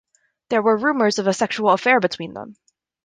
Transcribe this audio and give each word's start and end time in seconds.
There 0.49 0.63
were 0.63 0.79
rumors 0.79 1.19
of 1.19 1.27
a 1.27 1.33
sexual 1.35 1.69
affair 1.69 1.99
between 1.99 2.33
them. 2.33 2.55